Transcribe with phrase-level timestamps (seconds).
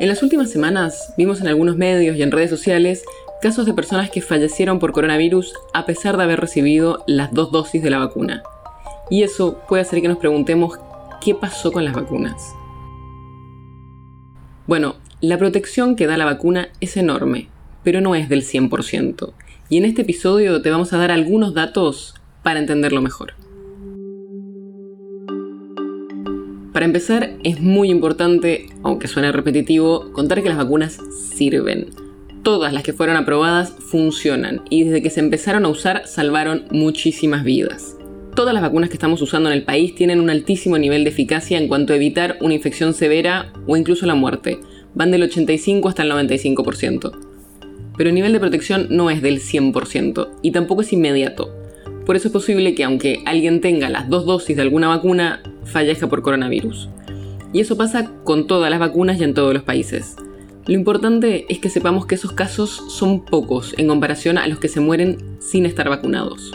[0.00, 3.04] En las últimas semanas vimos en algunos medios y en redes sociales
[3.42, 7.82] casos de personas que fallecieron por coronavirus a pesar de haber recibido las dos dosis
[7.82, 8.42] de la vacuna.
[9.10, 10.78] Y eso puede hacer que nos preguntemos
[11.20, 12.54] qué pasó con las vacunas.
[14.66, 17.48] Bueno, la protección que da la vacuna es enorme,
[17.84, 19.34] pero no es del 100%.
[19.68, 23.34] Y en este episodio te vamos a dar algunos datos para entenderlo mejor.
[26.72, 30.98] Para empezar, es muy importante, aunque suene repetitivo, contar que las vacunas
[31.34, 31.90] sirven.
[32.42, 37.44] Todas las que fueron aprobadas funcionan y desde que se empezaron a usar salvaron muchísimas
[37.44, 37.98] vidas.
[38.34, 41.58] Todas las vacunas que estamos usando en el país tienen un altísimo nivel de eficacia
[41.58, 44.58] en cuanto a evitar una infección severa o incluso la muerte.
[44.94, 47.12] Van del 85 hasta el 95%.
[47.98, 51.54] Pero el nivel de protección no es del 100% y tampoco es inmediato.
[52.06, 56.08] Por eso es posible que aunque alguien tenga las dos dosis de alguna vacuna, fallezca
[56.08, 56.88] por coronavirus.
[57.52, 60.16] Y eso pasa con todas las vacunas y en todos los países.
[60.66, 64.68] Lo importante es que sepamos que esos casos son pocos en comparación a los que
[64.68, 66.52] se mueren sin estar vacunados.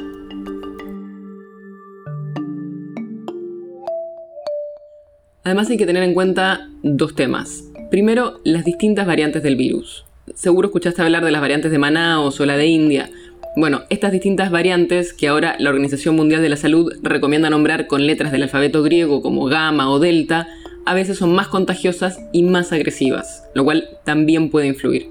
[5.44, 7.64] Además hay que tener en cuenta dos temas.
[7.90, 10.06] Primero, las distintas variantes del virus.
[10.36, 13.10] Seguro escuchaste hablar de las variantes de Manaus o la de India,
[13.58, 18.06] bueno, estas distintas variantes que ahora la Organización Mundial de la Salud recomienda nombrar con
[18.06, 20.48] letras del alfabeto griego como gamma o delta,
[20.86, 25.08] a veces son más contagiosas y más agresivas, lo cual también puede influir.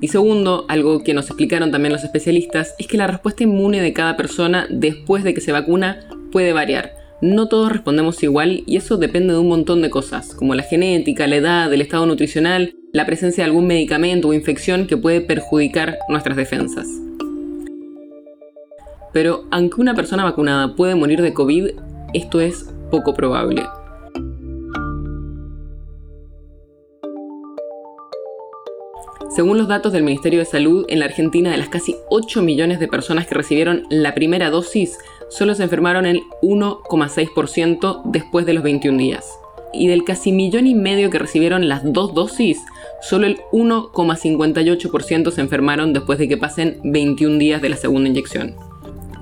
[0.00, 3.92] Y segundo, algo que nos explicaron también los especialistas, es que la respuesta inmune de
[3.92, 6.00] cada persona después de que se vacuna
[6.32, 6.96] puede variar.
[7.20, 11.28] No todos respondemos igual y eso depende de un montón de cosas, como la genética,
[11.28, 16.00] la edad, el estado nutricional, la presencia de algún medicamento o infección que puede perjudicar
[16.08, 16.88] nuestras defensas.
[19.12, 21.70] Pero aunque una persona vacunada puede morir de COVID,
[22.14, 23.64] esto es poco probable.
[29.34, 32.80] Según los datos del Ministerio de Salud, en la Argentina de las casi 8 millones
[32.80, 34.98] de personas que recibieron la primera dosis,
[35.30, 39.26] solo se enfermaron el 1,6% después de los 21 días.
[39.72, 42.60] Y del casi millón y medio que recibieron las dos dosis,
[43.00, 48.71] solo el 1,58% se enfermaron después de que pasen 21 días de la segunda inyección.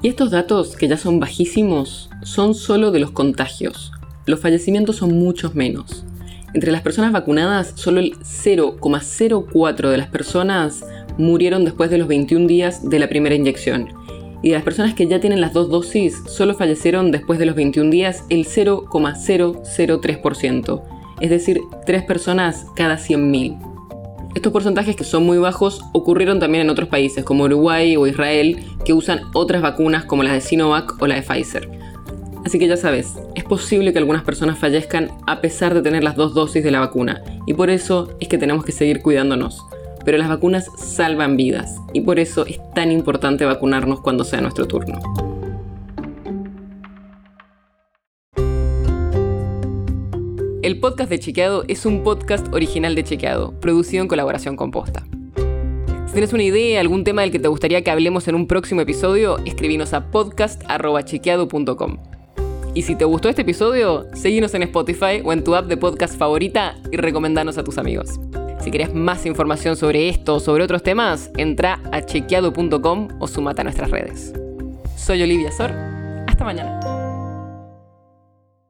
[0.02, 3.92] Y estos datos, que ya son bajísimos, son solo de los contagios.
[4.24, 6.06] Los fallecimientos son muchos menos.
[6.54, 10.86] Entre las personas vacunadas, solo el 0,04 de las personas
[11.18, 13.88] murieron después de los 21 días de la primera inyección.
[14.42, 17.54] Y de las personas que ya tienen las dos dosis, solo fallecieron después de los
[17.54, 20.82] 21 días el 0,003%,
[21.20, 23.69] es decir, 3 personas cada 100.000.
[24.34, 28.64] Estos porcentajes que son muy bajos ocurrieron también en otros países como Uruguay o Israel
[28.84, 31.68] que usan otras vacunas como las de Sinovac o la de Pfizer.
[32.44, 36.14] Así que ya sabes, es posible que algunas personas fallezcan a pesar de tener las
[36.14, 39.64] dos dosis de la vacuna y por eso es que tenemos que seguir cuidándonos.
[40.04, 44.66] Pero las vacunas salvan vidas y por eso es tan importante vacunarnos cuando sea nuestro
[44.66, 44.98] turno.
[50.70, 55.04] El podcast de Chequeado es un podcast original de Chequeado, producido en colaboración con Posta.
[56.06, 58.80] Si tienes una idea, algún tema del que te gustaría que hablemos en un próximo
[58.80, 61.98] episodio, escribinos a podcast.chequeado.com.
[62.72, 66.16] Y si te gustó este episodio, seguinos en Spotify o en tu app de podcast
[66.16, 68.20] favorita y recomendanos a tus amigos.
[68.60, 73.62] Si querés más información sobre esto o sobre otros temas, entra a chequeado.com o sumate
[73.62, 74.32] a nuestras redes.
[74.96, 75.72] Soy Olivia Sor.
[76.28, 76.99] Hasta mañana.